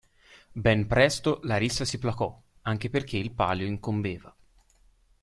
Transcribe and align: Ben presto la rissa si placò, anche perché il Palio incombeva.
Ben 0.65 0.87
presto 0.87 1.41
la 1.43 1.57
rissa 1.57 1.85
si 1.85 1.99
placò, 1.99 2.35
anche 2.63 2.89
perché 2.89 3.17
il 3.17 3.31
Palio 3.33 3.67
incombeva. 3.67 4.35